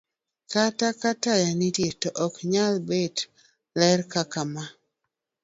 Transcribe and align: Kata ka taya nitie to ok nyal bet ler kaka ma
Kata 0.51 0.87
ka 0.99 1.11
taya 1.23 1.49
nitie 1.59 1.91
to 2.01 2.09
ok 2.25 2.35
nyal 2.53 2.73
bet 2.87 3.17
ler 3.79 3.99
kaka 4.11 4.41
ma 4.53 4.63